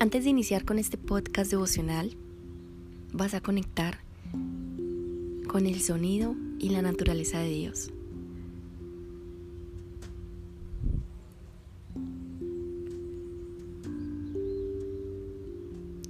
[0.00, 2.16] Antes de iniciar con este podcast devocional,
[3.12, 3.98] vas a conectar
[5.48, 7.90] con el sonido y la naturaleza de Dios.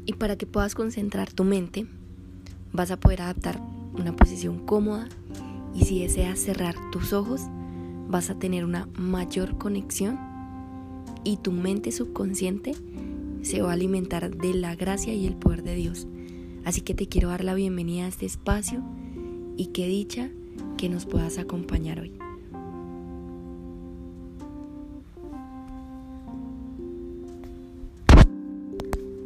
[0.04, 1.86] Y para que puedas concentrar tu mente,
[2.74, 3.58] vas a poder adaptar
[3.94, 5.08] una posición cómoda
[5.74, 7.40] y si deseas cerrar tus ojos,
[8.06, 10.18] vas a tener una mayor conexión
[11.24, 12.74] y tu mente subconsciente
[13.48, 16.06] se va a alimentar de la gracia y el poder de Dios.
[16.66, 18.82] Así que te quiero dar la bienvenida a este espacio
[19.56, 20.28] y qué dicha
[20.76, 22.12] que nos puedas acompañar hoy.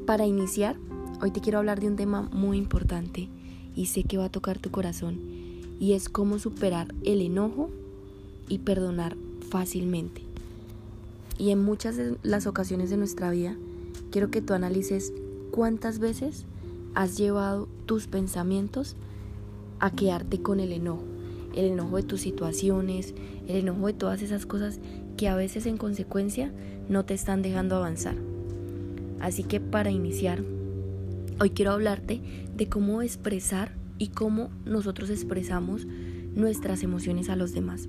[0.06, 0.76] Para iniciar,
[1.20, 3.28] hoy te quiero hablar de un tema muy importante
[3.74, 5.18] y sé que va a tocar tu corazón
[5.80, 7.70] y es cómo superar el enojo
[8.48, 9.16] y perdonar
[9.50, 10.22] fácilmente.
[11.38, 13.56] Y en muchas de las ocasiones de nuestra vida,
[14.10, 15.12] quiero que tú analices
[15.50, 16.46] cuántas veces
[16.94, 18.96] has llevado tus pensamientos
[19.80, 21.04] a quedarte con el enojo.
[21.54, 23.14] El enojo de tus situaciones,
[23.46, 24.80] el enojo de todas esas cosas
[25.16, 26.52] que a veces en consecuencia
[26.88, 28.16] no te están dejando avanzar.
[29.20, 30.42] Así que para iniciar,
[31.40, 32.20] hoy quiero hablarte
[32.56, 35.86] de cómo expresar y cómo nosotros expresamos
[36.34, 37.88] nuestras emociones a los demás.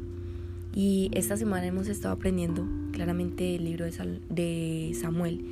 [0.76, 3.86] Y esta semana hemos estado aprendiendo claramente el libro
[4.30, 5.45] de, Samuel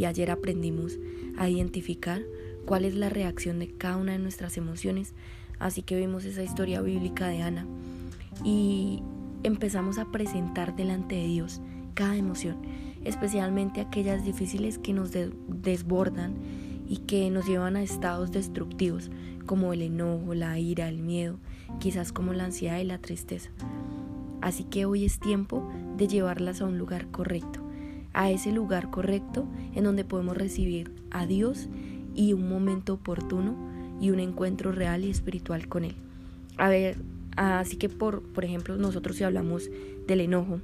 [0.00, 0.98] y ayer aprendimos
[1.36, 2.22] a identificar
[2.64, 5.12] cuál es la reacción de cada una de nuestras emociones.
[5.58, 7.66] Así que vimos esa historia bíblica de Ana
[8.42, 9.02] y
[9.42, 11.60] empezamos a presentar delante de Dios
[11.92, 12.56] cada emoción,
[13.04, 16.32] especialmente aquellas difíciles que nos desbordan
[16.88, 19.10] y que nos llevan a estados destructivos,
[19.44, 21.38] como el enojo, la ira, el miedo,
[21.78, 23.50] quizás como la ansiedad y la tristeza.
[24.40, 27.69] Así que hoy es tiempo de llevarlas a un lugar correcto,
[28.12, 31.68] a ese lugar correcto en donde podemos recibir a Dios
[32.14, 33.56] y un momento oportuno
[34.00, 35.94] y un encuentro real y espiritual con Él.
[36.56, 36.96] A ver,
[37.36, 39.70] así que por, por ejemplo, nosotros si hablamos
[40.06, 40.60] del enojo,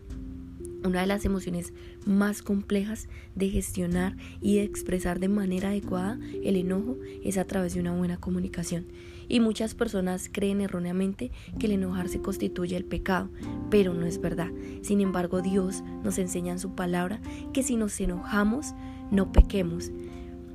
[0.85, 1.73] una de las emociones
[2.05, 7.75] más complejas de gestionar y de expresar de manera adecuada el enojo es a través
[7.75, 8.87] de una buena comunicación.
[9.29, 13.31] Y muchas personas creen erróneamente que el enojarse constituye el pecado,
[13.71, 14.51] pero no es verdad.
[14.83, 17.21] Sin embargo, Dios nos enseña en su palabra
[17.53, 18.75] que si nos enojamos,
[19.11, 19.91] no pequemos,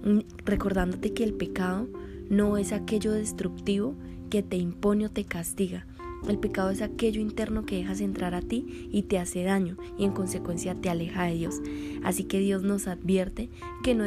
[0.03, 1.87] mm, recordándote que el pecado
[2.29, 3.95] no es aquello destructivo
[4.29, 5.85] que te impone o te castiga,
[6.27, 10.05] el pecado es aquello interno que dejas entrar a ti y te hace daño y
[10.05, 11.61] en consecuencia te aleja de Dios.
[12.03, 13.49] Así que Dios nos advierte
[13.83, 14.05] que no,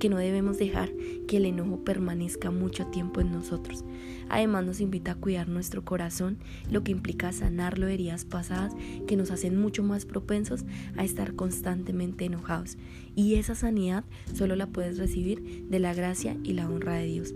[0.00, 0.90] que no debemos dejar
[1.28, 3.84] que el enojo permanezca mucho tiempo en nosotros.
[4.28, 6.38] Además nos invita a cuidar nuestro corazón,
[6.68, 8.74] lo que implica sanarlo de heridas pasadas
[9.06, 10.64] que nos hacen mucho más propensos
[10.96, 12.78] a estar constantemente enojados.
[13.14, 17.34] Y esa sanidad solo la puedes recibir de la gracia y la honra de Dios.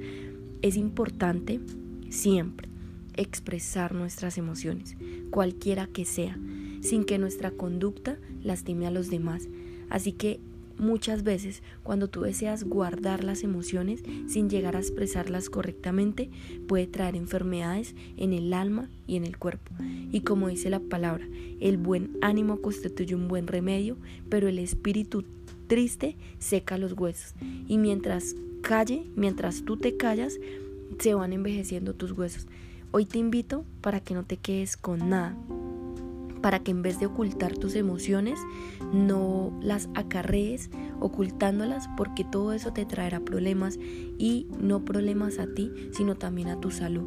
[0.62, 1.60] Es importante
[2.08, 2.68] siempre
[3.16, 4.96] expresar nuestras emociones,
[5.30, 6.38] cualquiera que sea,
[6.80, 9.48] sin que nuestra conducta lastime a los demás.
[9.90, 10.40] Así que
[10.78, 16.30] muchas veces cuando tú deseas guardar las emociones sin llegar a expresarlas correctamente,
[16.66, 19.72] puede traer enfermedades en el alma y en el cuerpo.
[20.12, 21.26] Y como dice la palabra,
[21.60, 23.96] el buen ánimo constituye un buen remedio,
[24.28, 25.24] pero el espíritu
[25.66, 27.34] triste seca los huesos.
[27.68, 30.38] Y mientras calle, mientras tú te callas,
[30.98, 32.46] se van envejeciendo tus huesos.
[32.92, 35.36] Hoy te invito para que no te quedes con nada,
[36.44, 38.38] para que en vez de ocultar tus emociones,
[38.92, 40.68] no las acarrees
[41.00, 43.78] ocultándolas porque todo eso te traerá problemas
[44.18, 47.06] y no problemas a ti, sino también a tu salud.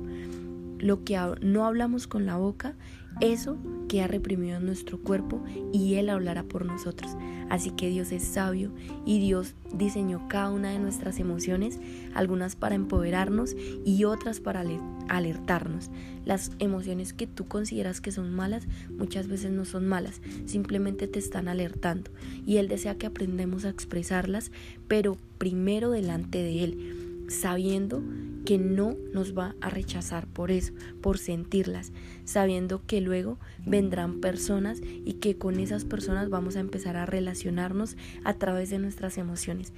[0.80, 2.76] Lo que no hablamos con la boca,
[3.20, 3.58] eso
[3.88, 5.44] que ha reprimido en nuestro cuerpo
[5.74, 7.12] y Él hablará por nosotros.
[7.50, 8.72] Así que Dios es sabio
[9.06, 11.80] y Dios diseñó cada una de nuestras emociones,
[12.14, 13.56] algunas para empoderarnos
[13.86, 14.64] y otras para
[15.08, 15.90] alertarnos.
[16.26, 21.20] Las emociones que tú consideras que son malas muchas veces no son malas, simplemente te
[21.20, 22.12] están alertando
[22.46, 24.52] y Él desea que aprendamos a expresarlas,
[24.88, 28.02] pero primero delante de Él sabiendo
[28.48, 30.72] que no nos va a rechazar por eso,
[31.02, 31.92] por sentirlas,
[32.24, 37.98] sabiendo que luego vendrán personas y que con esas personas vamos a empezar a relacionarnos
[38.24, 39.74] a través de nuestras emociones.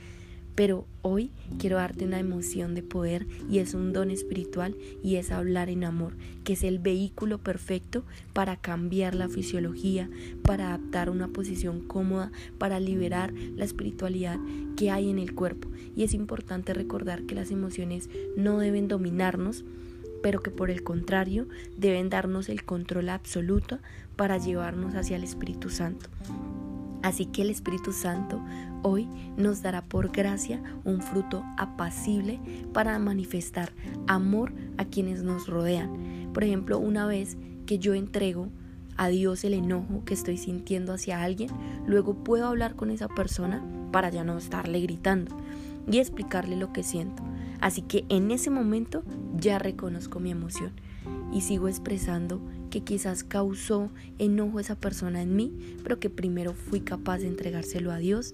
[0.60, 5.32] Pero hoy quiero darte una emoción de poder y es un don espiritual y es
[5.32, 8.04] hablar en amor, que es el vehículo perfecto
[8.34, 10.10] para cambiar la fisiología,
[10.44, 14.38] para adaptar una posición cómoda, para liberar la espiritualidad
[14.76, 15.70] que hay en el cuerpo.
[15.96, 19.64] Y es importante recordar que las emociones no deben dominarnos,
[20.22, 21.48] pero que por el contrario
[21.78, 23.80] deben darnos el control absoluto
[24.18, 26.10] para llevarnos hacia el Espíritu Santo.
[27.02, 28.42] Así que el Espíritu Santo
[28.84, 29.08] hoy
[29.38, 32.40] nos dará por gracia un fruto apacible
[32.74, 33.72] para manifestar
[34.08, 36.30] amor a quienes nos rodean.
[36.34, 38.50] Por ejemplo, una vez que yo entrego
[38.98, 41.50] a Dios el enojo que estoy sintiendo hacia alguien,
[41.88, 45.36] luego puedo hablar con esa persona para ya no estarle gritando
[45.90, 47.24] y explicarle lo que siento.
[47.62, 49.04] Así que en ese momento
[49.38, 50.72] ya reconozco mi emoción
[51.32, 56.82] y sigo expresando que quizás causó enojo esa persona en mí, pero que primero fui
[56.82, 58.34] capaz de entregárselo a Dios,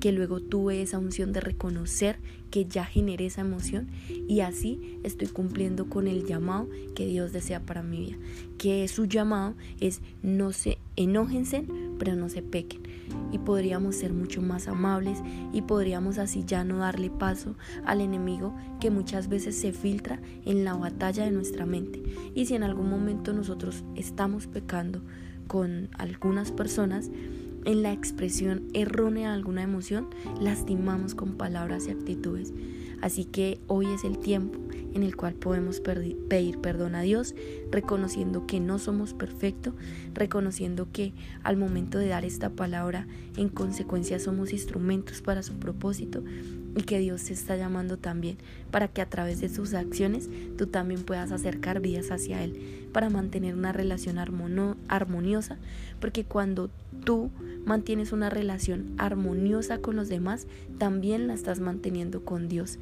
[0.00, 2.18] que luego tuve esa unción de reconocer
[2.50, 3.88] que ya generé esa emoción
[4.28, 8.16] y así estoy cumpliendo con el llamado que Dios desea para mi vida,
[8.58, 11.66] que su llamado es no se enójense,
[11.98, 12.82] pero no se pequen
[13.32, 15.18] y podríamos ser mucho más amables
[15.52, 20.64] y podríamos así ya no darle paso al enemigo que muchas veces se filtra en
[20.64, 22.02] la batalla de nuestra mente.
[22.34, 25.00] Y si en algún momento nosotros estamos pecando
[25.46, 27.10] con algunas personas,
[27.64, 30.08] en la expresión errónea de alguna emoción,
[30.40, 32.52] lastimamos con palabras y actitudes.
[33.00, 34.58] Así que hoy es el tiempo
[34.94, 37.34] en el cual podemos pedir perdón a Dios,
[37.70, 39.74] reconociendo que no somos perfectos,
[40.14, 41.12] reconociendo que
[41.42, 43.06] al momento de dar esta palabra,
[43.36, 46.22] en consecuencia somos instrumentos para su propósito
[46.76, 48.36] y que Dios te está llamando también
[48.70, 50.28] para que a través de sus acciones
[50.58, 55.56] tú también puedas acercar vidas hacia Él, para mantener una relación armoniosa,
[56.00, 56.70] porque cuando
[57.04, 57.30] tú
[57.64, 60.46] mantienes una relación armoniosa con los demás,
[60.78, 62.78] también la estás manteniendo con Dios.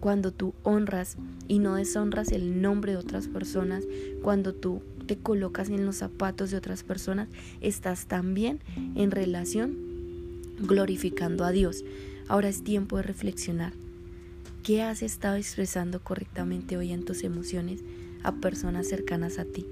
[0.00, 1.16] Cuando tú honras
[1.48, 3.84] y no deshonras el nombre de otras personas,
[4.22, 7.28] cuando tú te colocas en los zapatos de otras personas,
[7.60, 8.60] estás también
[8.96, 9.76] en relación
[10.60, 11.84] glorificando a Dios.
[12.28, 13.72] Ahora es tiempo de reflexionar.
[14.62, 17.80] ¿Qué has estado expresando correctamente hoy en tus emociones
[18.22, 19.66] a personas cercanas a ti?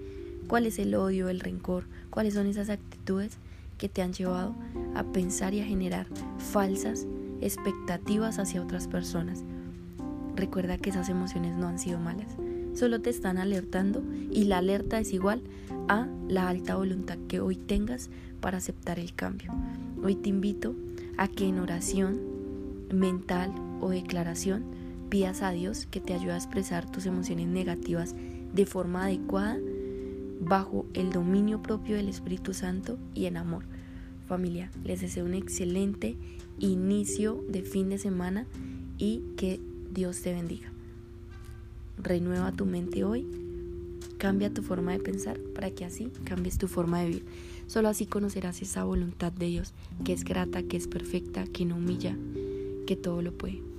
[0.48, 1.84] ¿Cuál es el odio, el rencor?
[2.10, 3.38] ¿Cuáles son esas actitudes
[3.80, 4.54] que te han llevado
[4.94, 6.06] a pensar y a generar
[6.52, 7.06] falsas
[7.40, 9.42] expectativas hacia otras personas.
[10.36, 12.36] Recuerda que esas emociones no han sido malas,
[12.74, 15.42] solo te están alertando y la alerta es igual
[15.88, 18.10] a la alta voluntad que hoy tengas
[18.40, 19.50] para aceptar el cambio.
[20.02, 20.74] Hoy te invito
[21.16, 22.20] a que en oración
[22.92, 24.64] mental o declaración
[25.08, 28.14] pidas a Dios que te ayude a expresar tus emociones negativas
[28.52, 29.58] de forma adecuada
[30.40, 33.64] bajo el dominio propio del Espíritu Santo y en amor.
[34.26, 36.16] Familia, les deseo un excelente
[36.58, 38.46] inicio de fin de semana
[38.96, 39.60] y que
[39.92, 40.70] Dios te bendiga.
[41.98, 43.26] Renueva tu mente hoy,
[44.18, 47.24] cambia tu forma de pensar para que así cambies tu forma de vivir.
[47.66, 49.72] Solo así conocerás esa voluntad de Dios
[50.04, 52.16] que es grata, que es perfecta, que no humilla,
[52.90, 53.69] que todo lo puede.